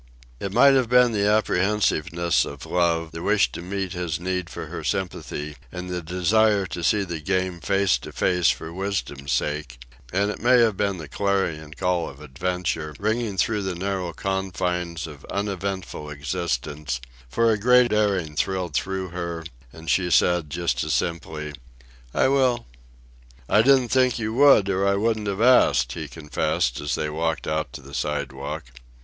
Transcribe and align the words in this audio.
It 0.39 0.51
may 0.51 0.73
have 0.73 0.89
been 0.89 1.11
the 1.11 1.27
apprehensiveness 1.29 2.43
of 2.43 2.65
love, 2.65 3.11
the 3.11 3.21
wish 3.21 3.51
to 3.51 3.61
meet 3.61 3.93
his 3.93 4.19
need 4.19 4.49
for 4.49 4.65
her 4.65 4.83
sympathy, 4.83 5.57
and 5.71 5.91
the 5.91 6.01
desire 6.01 6.65
to 6.65 6.83
see 6.83 7.03
the 7.03 7.19
Game 7.19 7.59
face 7.59 7.99
to 7.99 8.11
face 8.11 8.49
for 8.49 8.73
wisdom's 8.73 9.31
sake, 9.31 9.79
and 10.11 10.31
it 10.31 10.41
may 10.41 10.57
have 10.59 10.75
been 10.75 10.97
the 10.97 11.07
clarion 11.07 11.75
call 11.75 12.09
of 12.09 12.19
adventure 12.19 12.95
ringing 12.97 13.37
through 13.37 13.61
the 13.61 13.75
narrow 13.75 14.11
confines 14.11 15.05
of 15.05 15.23
uneventful 15.25 16.09
existence; 16.09 16.99
for 17.29 17.51
a 17.51 17.59
great 17.59 17.91
daring 17.91 18.35
thrilled 18.35 18.73
through 18.73 19.09
her, 19.09 19.43
and 19.71 19.87
she 19.91 20.09
said, 20.09 20.49
just 20.49 20.83
as 20.83 20.95
simply, 20.95 21.53
"I 22.11 22.27
will." 22.27 22.65
"I 23.47 23.61
didn't 23.61 23.89
think 23.89 24.17
you 24.17 24.33
would, 24.33 24.67
or 24.67 24.83
I 24.87 24.95
wouldn't 24.95 25.27
have 25.27 25.41
asked," 25.41 25.91
he 25.93 26.07
confessed, 26.07 26.79
as 26.81 26.95
they 26.95 27.11
walked 27.11 27.45
out 27.45 27.71
to 27.73 27.81
the 27.81 27.93
sidewalk. 27.93 28.63